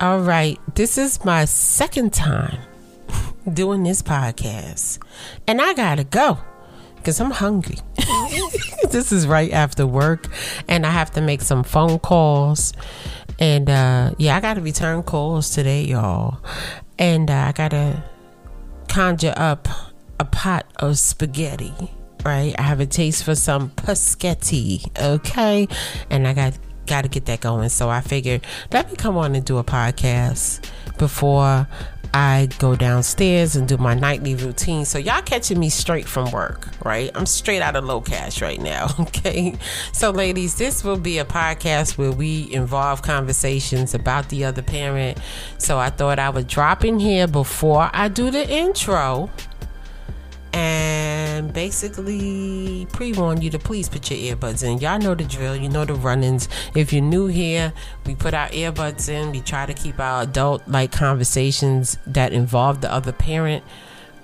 [0.00, 2.60] All right, this is my second time
[3.52, 5.02] doing this podcast,
[5.48, 6.38] and I gotta go
[6.94, 7.78] because I'm hungry.
[8.90, 10.28] this is right after work,
[10.68, 12.74] and I have to make some phone calls.
[13.40, 16.38] And uh, yeah, I gotta return calls today, y'all.
[16.96, 18.04] And uh, I gotta
[18.86, 19.66] conjure up
[20.20, 21.74] a pot of spaghetti.
[22.24, 25.66] Right, I have a taste for some paschetti, okay,
[26.08, 26.56] and I got
[26.88, 27.68] got to get that going.
[27.68, 28.40] So I figured
[28.72, 30.68] let me come on and do a podcast
[30.98, 31.68] before
[32.14, 34.84] I go downstairs and do my nightly routine.
[34.84, 37.10] So y'all catching me straight from work, right?
[37.14, 39.56] I'm straight out of low cash right now, okay?
[39.92, 45.18] So ladies, this will be a podcast where we involve conversations about the other parent.
[45.58, 49.30] So I thought I would drop in here before I do the intro
[50.52, 50.97] and
[51.46, 54.78] basically pre-warn you to please put your earbuds in.
[54.78, 55.54] Y'all know the drill.
[55.54, 56.48] You know the run-ins.
[56.74, 57.72] If you're new here,
[58.04, 59.30] we put our earbuds in.
[59.30, 63.62] We try to keep our adult-like conversations that involve the other parent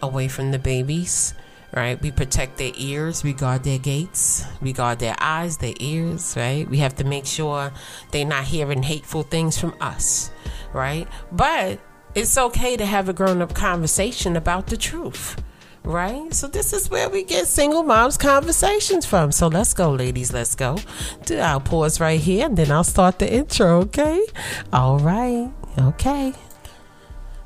[0.02, 1.34] away from the babies.
[1.72, 2.00] Right?
[2.00, 6.70] We protect their ears, we guard their gates, we guard their eyes, their ears, right?
[6.70, 7.72] We have to make sure
[8.12, 10.30] they're not hearing hateful things from us,
[10.72, 11.08] right?
[11.32, 11.80] But
[12.14, 15.42] it's okay to have a grown up conversation about the truth
[15.84, 16.32] right?
[16.34, 19.32] So this is where we get single moms conversations from.
[19.32, 20.32] So let's go, ladies.
[20.32, 20.78] Let's go.
[21.30, 24.24] I'll pause right here and then I'll start the intro, okay?
[24.72, 25.50] All right.
[25.78, 26.32] Okay.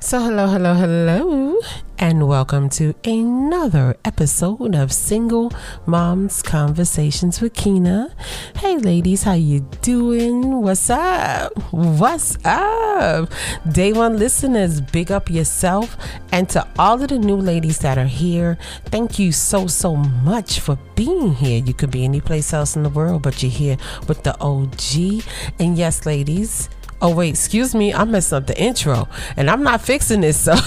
[0.01, 1.59] So, hello, hello, hello,
[1.97, 5.51] and welcome to another episode of Single
[5.85, 8.15] Moms Conversations with Keyna.
[8.55, 10.61] Hey, ladies, how you doing?
[10.61, 11.51] What's up?
[11.73, 13.29] What's up?
[13.69, 15.97] Day one listeners, big up yourself,
[16.31, 20.61] and to all of the new ladies that are here, thank you so so much
[20.61, 21.61] for being here.
[21.61, 23.75] You could be any place else in the world, but you're here
[24.07, 25.25] with the OG.
[25.59, 26.69] And yes, ladies
[27.01, 30.39] Oh wait, excuse me, I messed up the intro, and I'm not fixing this.
[30.39, 30.55] So.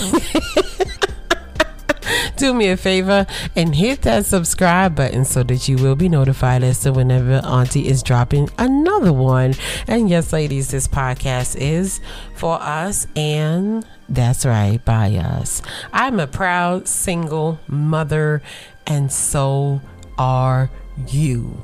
[2.36, 6.62] do me a favor and hit that subscribe button so that you will be notified
[6.64, 9.54] as to whenever Auntie is dropping another one.
[9.86, 12.00] And yes, ladies, this podcast is
[12.34, 15.62] for us, and that's right, by us.
[15.92, 18.42] I'm a proud single mother,
[18.86, 19.80] and so
[20.18, 20.70] are
[21.08, 21.62] you.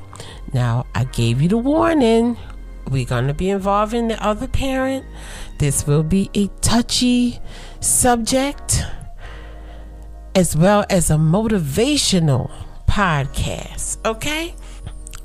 [0.53, 2.37] Now, I gave you the warning
[2.89, 5.05] we're going to be involving the other parent.
[5.57, 7.39] This will be a touchy
[7.79, 8.83] subject
[10.35, 12.51] as well as a motivational
[12.87, 13.97] podcast.
[14.05, 14.55] Okay?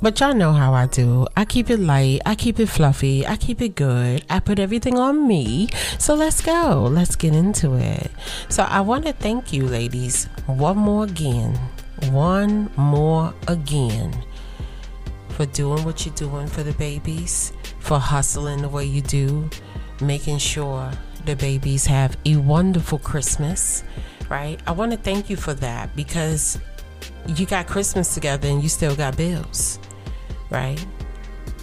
[0.03, 1.27] But y'all know how I do.
[1.37, 4.25] I keep it light, I keep it fluffy, I keep it good.
[4.29, 5.69] I put everything on me.
[5.99, 6.89] So let's go.
[6.91, 8.11] Let's get into it.
[8.49, 11.59] So I want to thank you, ladies, one more again.
[12.11, 14.13] One more again
[15.35, 19.51] for doing what you're doing for the babies, for hustling the way you do,
[20.01, 20.91] making sure
[21.25, 23.83] the babies have a wonderful Christmas,
[24.29, 24.61] right?
[24.67, 26.59] I want to thank you for that because
[27.27, 29.81] you got Christmas together and you still got bills,
[30.51, 30.85] right?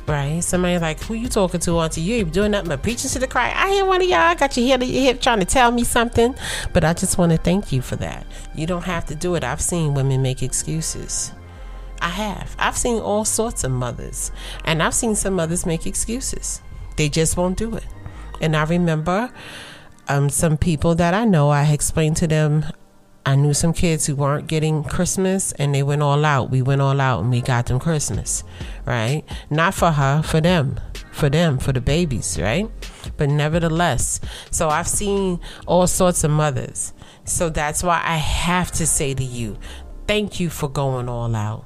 [0.06, 0.44] Right?
[0.44, 2.02] Somebody like, who you talking to, Auntie?
[2.02, 3.54] You ain't doing nothing but preaching to the choir.
[3.56, 5.72] I hear one of y'all I got your head to your hip trying to tell
[5.72, 6.36] me something.
[6.74, 8.26] But I just want to thank you for that.
[8.54, 9.44] You don't have to do it.
[9.46, 11.32] I've seen women make excuses
[12.02, 12.56] I have.
[12.58, 14.32] I've seen all sorts of mothers,
[14.66, 16.62] and I've seen some mothers make excuses.
[16.98, 17.86] They just won't do it.
[18.42, 19.32] And I remember
[20.08, 22.66] um, some people that I know, I explained to them,
[23.24, 26.50] I knew some kids who weren't getting Christmas and they went all out.
[26.50, 28.44] We went all out and we got them Christmas,
[28.84, 29.24] right?
[29.52, 30.80] Not for her, for them,
[31.12, 32.68] for them, for the babies, right?
[33.18, 34.20] But nevertheless,
[34.50, 36.94] so I've seen all sorts of mothers.
[37.24, 39.60] So that's why I have to say to you,
[40.08, 41.66] thank you for going all out.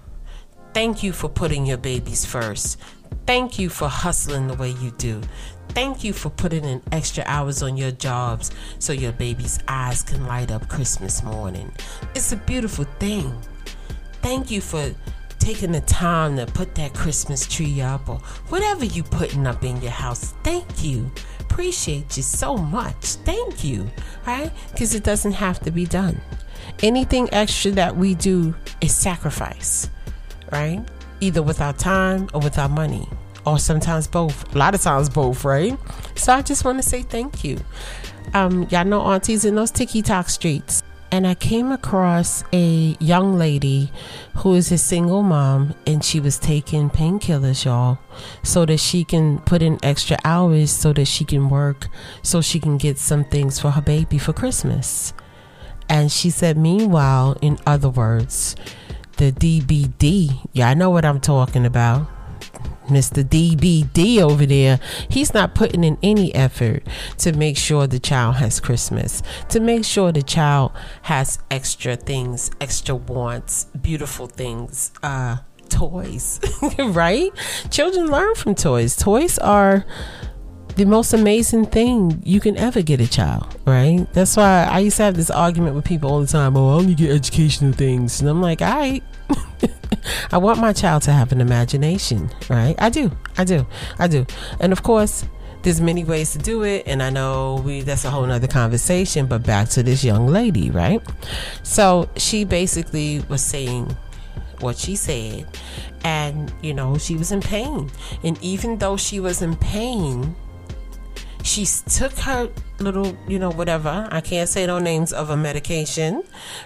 [0.75, 2.81] Thank you for putting your babies first.
[3.25, 5.21] Thank you for hustling the way you do.
[5.69, 10.27] Thank you for putting in extra hours on your jobs so your baby's eyes can
[10.27, 11.71] light up Christmas morning.
[12.13, 13.33] It's a beautiful thing.
[14.21, 14.93] Thank you for
[15.39, 18.17] taking the time to put that Christmas tree up or
[18.49, 20.33] whatever you putting up in your house.
[20.43, 21.09] Thank you.
[21.39, 23.15] Appreciate you so much.
[23.23, 23.89] Thank you.
[24.27, 24.51] Right?
[24.73, 26.19] Because it doesn't have to be done.
[26.83, 29.89] Anything extra that we do is sacrifice
[30.51, 30.83] right?
[31.21, 33.07] Either with our time or with our money,
[33.45, 34.55] or sometimes both.
[34.55, 35.77] A lot of times both, right?
[36.15, 37.59] So I just want to say thank you.
[38.33, 40.81] Um, y'all know aunties in those TikTok streets.
[41.11, 43.91] And I came across a young lady
[44.37, 47.99] who is a single mom and she was taking painkillers, y'all,
[48.43, 51.87] so that she can put in extra hours so that she can work,
[52.21, 55.13] so she can get some things for her baby for Christmas.
[55.87, 58.55] And she said, meanwhile, in other words,
[59.17, 60.47] the DBD.
[60.53, 62.07] Yeah, I know what I'm talking about.
[62.87, 63.23] Mr.
[63.23, 64.79] DBD over there,
[65.09, 66.83] he's not putting in any effort
[67.17, 70.71] to make sure the child has Christmas, to make sure the child
[71.03, 75.37] has extra things, extra wants, beautiful things, uh,
[75.69, 76.39] toys,
[76.79, 77.31] right?
[77.71, 78.95] Children learn from toys.
[78.95, 79.83] Toys are
[80.75, 84.05] the most amazing thing you can ever get a child, right?
[84.13, 86.57] That's why I used to have this argument with people all the time.
[86.57, 89.03] Oh, I only get educational things, and I'm like, all right.
[90.31, 92.75] I want my child to have an imagination, right?
[92.77, 93.65] I do, I do,
[93.97, 94.25] I do,
[94.59, 95.25] and of course,
[95.63, 99.25] there's many ways to do it, and I know we that's a whole nother conversation.
[99.25, 101.01] But back to this young lady, right?
[101.63, 103.95] So she basically was saying
[104.59, 105.47] what she said,
[106.03, 107.89] and you know she was in pain,
[108.23, 110.35] and even though she was in pain
[111.45, 112.49] she took her
[112.79, 114.07] little, you know, whatever.
[114.11, 116.23] I can't say no names of a medication,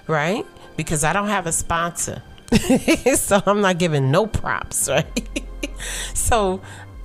[0.07, 0.45] right?
[0.77, 2.23] Because I don't have a sponsor.
[3.15, 5.39] so I'm not giving no props, right?
[6.13, 6.61] so,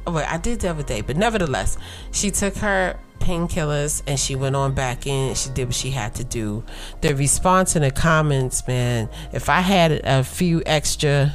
[0.06, 1.76] well, I did the other day, but nevertheless,
[2.12, 5.34] she took her painkillers and she went on back in.
[5.34, 6.62] She did what she had to do.
[7.00, 11.32] The response in the comments, man, if I had a few extra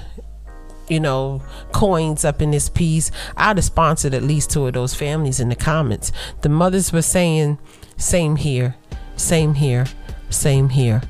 [0.89, 1.41] you know,
[1.71, 3.11] coins up in this piece.
[3.37, 6.11] I'd have sponsored at least two of those families in the comments.
[6.41, 7.57] The mothers were saying,
[7.97, 8.75] same here,
[9.15, 9.85] same here,
[10.29, 11.01] same here,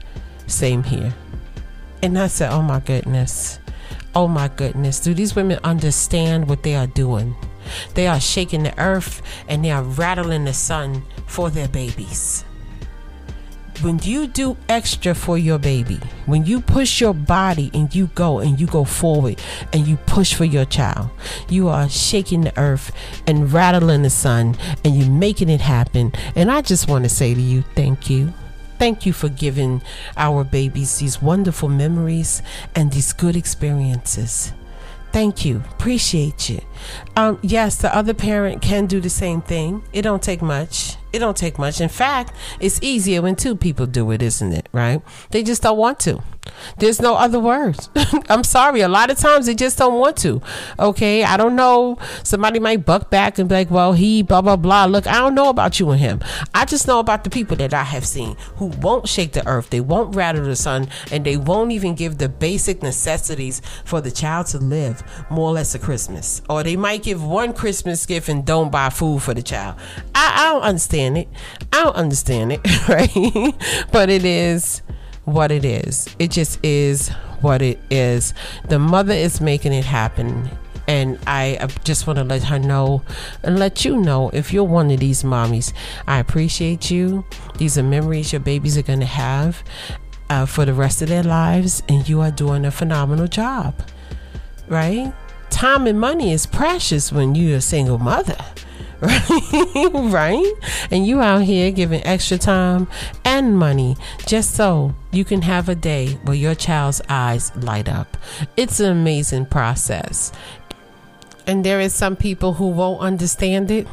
[0.48, 1.14] same here.
[2.02, 3.60] And I said, oh my goodness.
[4.16, 5.00] Oh my goodness.
[5.00, 7.36] Do these women understand what they are doing?
[7.94, 12.44] They are shaking the earth and they are rattling the sun for their babies
[13.82, 18.40] when you do extra for your baby, when you push your body and you go
[18.40, 19.42] and you go forward
[19.74, 21.10] and you push for your child,
[21.50, 22.92] you are shaking the earth
[23.28, 26.12] and rattling the sun and you're making it happen.
[26.36, 28.34] And I just want to say to you, thank you.
[28.78, 29.82] Thank you for giving
[30.16, 32.42] our babies these wonderful memories
[32.76, 34.54] and these good experiences.
[35.12, 35.64] Thank you.
[35.72, 36.62] Appreciate you.
[37.16, 39.84] Um, yes, the other parent can do the same thing.
[39.92, 40.96] It don't take much.
[41.12, 41.82] It don't take much.
[41.82, 44.70] In fact, it's easier when two people do it, isn't it?
[44.72, 45.02] Right?
[45.32, 46.22] They just don't want to.
[46.78, 47.90] There's no other words.
[48.30, 48.82] I'm sorry.
[48.82, 50.42] A lot of times they just don't want to.
[50.78, 51.24] Okay.
[51.24, 51.98] I don't know.
[52.24, 54.86] Somebody might buck back and be like, well, he, blah, blah, blah.
[54.86, 56.22] Look, I don't know about you and him.
[56.54, 59.70] I just know about the people that I have seen who won't shake the earth.
[59.70, 64.12] They won't rattle the sun and they won't even give the basic necessities for the
[64.12, 66.42] child to live more or less a Christmas.
[66.50, 69.76] Or they might give one Christmas gift and don't buy food for the child.
[70.16, 71.28] I, I don't understand it.
[71.74, 73.56] I don't understand it, right?
[73.92, 74.82] but it is
[75.30, 76.14] what it is.
[76.20, 77.10] It just is
[77.42, 78.34] what it is.
[78.68, 80.50] The mother is making it happen.
[80.88, 83.04] And I just want to let her know
[83.44, 85.72] and let you know if you're one of these mommies,
[86.08, 87.26] I appreciate you.
[87.58, 89.64] These are memories your babies are going to have
[90.32, 93.76] uh, for the rest of their lives, and you are doing a phenomenal job,
[94.68, 95.14] right?
[95.50, 98.38] Time and money is precious when you're a single mother
[99.94, 100.54] right?
[100.92, 102.88] And you out here giving extra time
[103.24, 108.18] and money just so you can have a day where your child's eyes light up.
[108.58, 110.32] It's an amazing process.
[111.48, 113.88] And there is some people who won't understand it.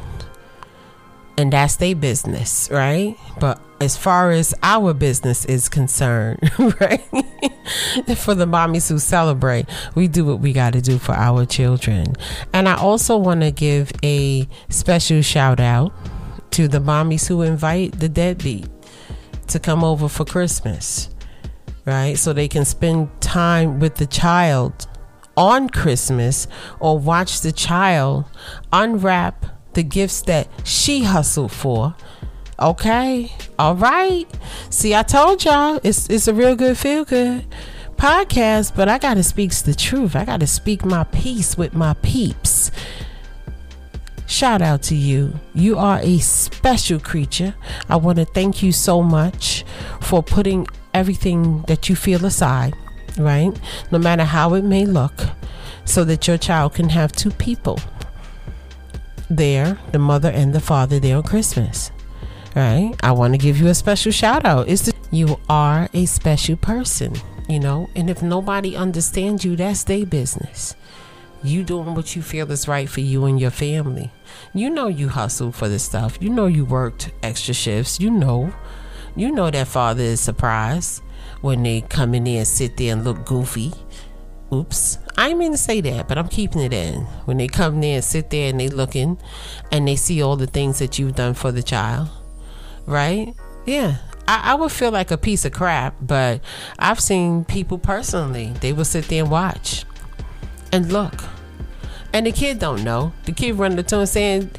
[1.37, 3.15] And that's their business, right?
[3.39, 6.39] But as far as our business is concerned,
[6.81, 7.03] right?
[8.15, 12.15] for the mommies who celebrate, we do what we got to do for our children.
[12.53, 15.93] And I also want to give a special shout out
[16.51, 18.67] to the mommies who invite the deadbeat
[19.47, 21.09] to come over for Christmas,
[21.85, 22.17] right?
[22.17, 24.87] So they can spend time with the child
[25.35, 26.47] on Christmas
[26.79, 28.25] or watch the child
[28.73, 31.95] unwrap the gifts that she hustled for
[32.59, 33.31] Okay.
[33.59, 34.25] All right.
[34.71, 37.45] See, I told y'all it's it's a real good feel good
[37.97, 40.15] podcast, but I gotta speak the truth.
[40.15, 42.71] I gotta speak my piece with my peeps.
[44.25, 45.39] Shout out to you.
[45.53, 47.53] You are a special creature.
[47.89, 49.63] I want to thank you so much
[50.01, 52.75] for putting everything that you feel aside,
[53.17, 53.51] right?
[53.91, 55.13] No matter how it may look,
[55.85, 57.79] so that your child can have two people
[59.29, 61.91] there, the mother and the father there on Christmas
[62.57, 62.95] right?
[63.03, 64.67] I want to give you a special shout out.
[64.67, 67.13] It's the, you are a special person,
[67.47, 70.75] you know, and if nobody understands you, that's their business.
[71.43, 74.11] You doing what you feel is right for you and your family.
[74.55, 76.17] You know you hustled for this stuff.
[76.19, 77.99] You know you worked extra shifts.
[77.99, 78.53] You know,
[79.15, 81.03] you know that father is surprised
[81.41, 83.71] when they come in there and sit there and look goofy.
[84.51, 87.01] Oops, I didn't mean to say that, but I'm keeping it in.
[87.25, 89.17] When they come there and sit there and they looking,
[89.71, 92.09] and they see all the things that you've done for the child,
[92.85, 93.33] right?
[93.65, 93.97] Yeah.
[94.27, 96.41] I, I, would feel like a piece of crap, but
[96.77, 99.85] I've seen people personally, they will sit there and watch
[100.71, 101.23] and look.
[102.13, 103.13] And the kid don't know.
[103.25, 104.51] The kid running the tune saying,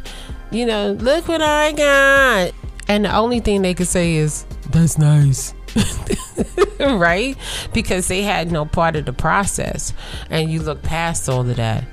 [0.51, 2.53] you know, look what I got.
[2.89, 5.55] And the only thing they could say is, that's nice.
[6.81, 7.37] right?
[7.73, 9.93] Because they had no part of the process.
[10.31, 11.85] And you look past all of that.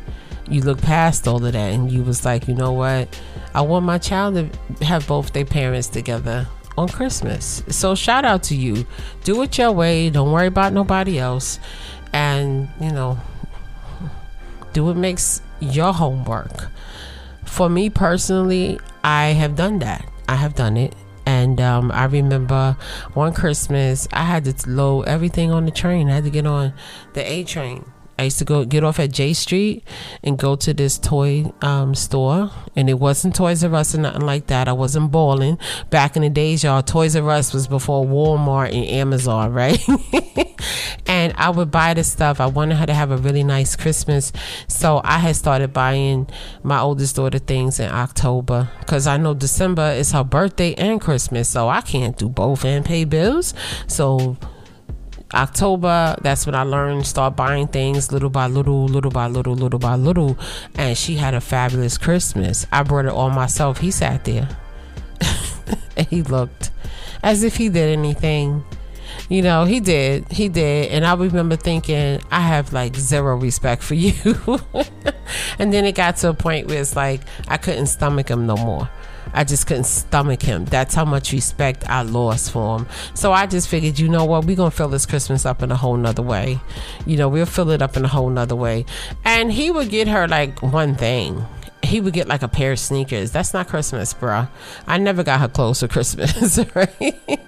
[0.48, 3.20] You look past all of that and you was like, you know what?
[3.54, 7.64] I want my child to have both their parents together on Christmas.
[7.70, 8.86] So shout out to you.
[9.24, 10.10] Do it your way.
[10.10, 11.60] Don't worry about nobody else.
[12.14, 13.18] And, you know,
[14.74, 16.68] do what makes your homework.
[17.46, 20.06] For me personally, I have done that.
[20.28, 20.94] I have done it.
[21.26, 22.78] And um, I remember
[23.14, 26.10] one Christmas, I had to load everything on the train.
[26.10, 26.74] I had to get on
[27.14, 29.84] the A train I used to go get off at Jay Street
[30.24, 34.22] and go to this toy um, store, and it wasn't Toys R Us or nothing
[34.22, 34.68] like that.
[34.68, 35.58] I wasn't balling.
[35.90, 39.80] Back in the days, y'all, Toys R Us was before Walmart and Amazon, right?
[41.06, 42.40] and I would buy the stuff.
[42.40, 44.32] I wanted her to have a really nice Christmas,
[44.68, 46.28] so I had started buying
[46.64, 51.50] my oldest daughter things in October because I know December is her birthday and Christmas,
[51.50, 53.54] so I can't do both and pay bills.
[53.88, 54.38] So
[55.34, 59.80] October, that's when I learned, start buying things little by little, little by little, little
[59.80, 60.38] by little.
[60.76, 62.66] And she had a fabulous Christmas.
[62.72, 63.80] I brought it all myself.
[63.80, 64.48] He sat there
[65.98, 66.72] and he looked
[67.24, 68.64] as if he did anything.
[69.30, 70.32] You know, he did.
[70.32, 70.92] He did.
[70.92, 74.14] And I remember thinking, I have like zero respect for you.
[75.60, 78.56] and then it got to a point where it's like, I couldn't stomach him no
[78.58, 78.90] more.
[79.36, 80.66] I just couldn't stomach him.
[80.66, 82.88] That's how much respect I lost for him.
[83.14, 85.76] So I just figured, you know what, we're gonna fill this Christmas up in a
[85.76, 86.60] whole nother way.
[87.06, 88.86] You know, we'll fill it up in a whole nother way.
[89.24, 91.46] And he would get her like one thing
[91.84, 93.32] he would get like a pair of sneakers.
[93.32, 94.50] That's not Christmas, bruh.
[94.88, 97.40] I never got her clothes for Christmas, right?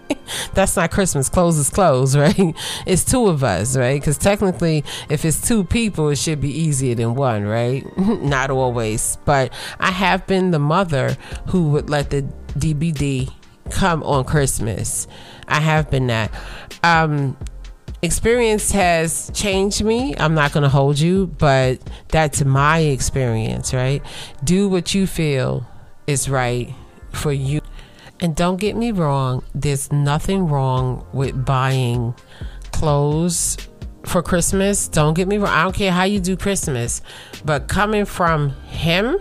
[0.53, 1.29] That's not Christmas.
[1.29, 2.55] Clothes is clothes, right?
[2.85, 3.99] It's two of us, right?
[3.99, 7.85] Because technically, if it's two people, it should be easier than one, right?
[7.97, 9.17] not always.
[9.25, 11.17] But I have been the mother
[11.49, 12.23] who would let the
[12.57, 13.31] DBD
[13.69, 15.07] come on Christmas.
[15.47, 16.31] I have been that.
[16.83, 17.37] Um,
[18.01, 20.15] experience has changed me.
[20.17, 21.79] I'm not going to hold you, but
[22.09, 24.01] that's my experience, right?
[24.43, 25.67] Do what you feel
[26.05, 26.73] is right
[27.11, 27.61] for you.
[28.19, 32.15] And don't get me wrong, there's nothing wrong with buying
[32.71, 33.57] clothes
[34.05, 34.87] for Christmas.
[34.87, 35.49] Don't get me wrong.
[35.49, 37.01] I don't care how you do Christmas,
[37.45, 39.19] but coming from him,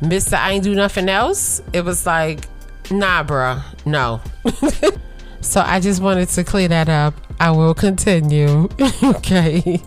[0.00, 0.34] Mr.
[0.34, 2.46] I ain't do nothing else, it was like,
[2.90, 4.20] nah, bruh, no.
[5.40, 7.14] so I just wanted to clear that up.
[7.40, 8.68] I will continue.
[9.02, 9.80] okay.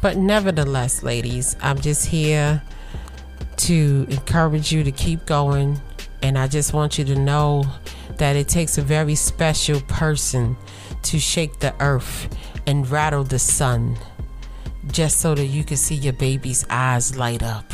[0.00, 2.62] But nevertheless, ladies, I'm just here
[3.58, 5.80] to encourage you to keep going.
[6.22, 7.64] And I just want you to know
[8.18, 10.56] that it takes a very special person
[11.02, 12.28] to shake the earth
[12.66, 13.96] and rattle the sun
[14.88, 17.72] just so that you can see your baby's eyes light up.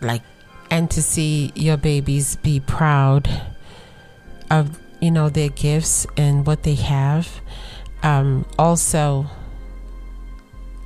[0.00, 0.22] Like,
[0.70, 3.28] and to see your babies be proud
[4.50, 7.28] of you know, their gifts and what they have.
[8.02, 9.26] Um, also,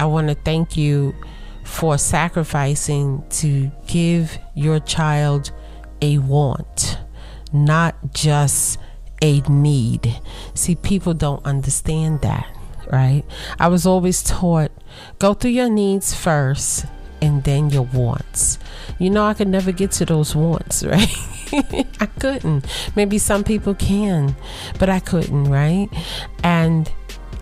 [0.01, 1.15] I want to thank you
[1.63, 5.53] for sacrificing to give your child
[6.01, 6.99] a want,
[7.53, 8.79] not just
[9.23, 10.21] a need.
[10.55, 12.47] See, people don't understand that,
[12.91, 13.25] right?
[13.59, 14.71] I was always taught
[15.19, 16.87] go through your needs first
[17.21, 18.59] and then your wants.
[18.99, 21.09] You know, I could never get to those wants, right?
[22.01, 22.67] I couldn't.
[22.95, 24.37] Maybe some people can,
[24.79, 25.89] but I couldn't, right?
[26.43, 26.91] And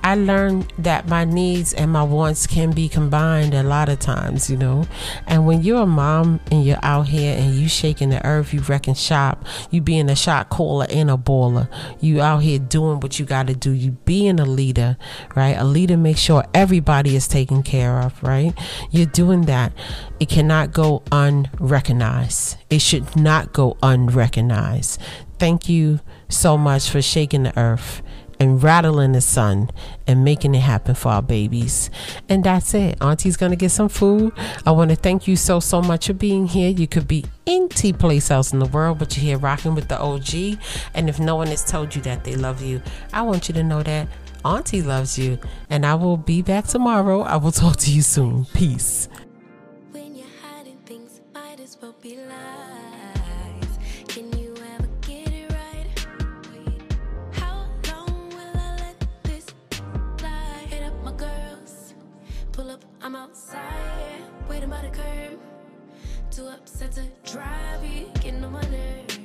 [0.06, 4.48] I learned that my needs and my wants can be combined a lot of times,
[4.48, 4.86] you know.
[5.26, 8.60] And when you're a mom and you're out here and you shaking the earth, you
[8.60, 11.68] wrecking shop, you being a shot caller and a baller,
[12.00, 14.96] you out here doing what you got to do, you being a leader,
[15.34, 15.56] right?
[15.56, 18.54] A leader makes sure everybody is taken care of, right?
[18.92, 19.72] You're doing that.
[20.20, 22.58] It cannot go unrecognized.
[22.70, 25.00] It should not go unrecognized.
[25.40, 25.98] Thank you
[26.28, 28.02] so much for shaking the earth
[28.38, 29.70] and rattling the sun
[30.06, 31.90] and making it happen for our babies.
[32.28, 32.98] And that's it.
[33.00, 34.32] Auntie's gonna get some food.
[34.66, 36.70] I want to thank you so so much for being here.
[36.70, 39.98] You could be any place else in the world, but you're here rocking with the
[39.98, 40.58] OG.
[40.94, 43.62] And if no one has told you that they love you, I want you to
[43.62, 44.08] know that
[44.44, 45.38] Auntie loves you.
[45.68, 47.22] And I will be back tomorrow.
[47.22, 48.44] I will talk to you soon.
[48.46, 49.08] Peace.
[63.06, 64.88] Expect me to come home
[66.30, 66.56] tonight.
[67.38, 69.15] About me, see you in the morning.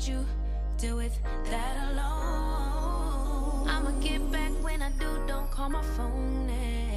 [0.00, 0.24] what you
[0.78, 1.12] do with
[1.50, 3.68] that alone.
[3.68, 6.89] I'ma get back when I do, don't call my phone now.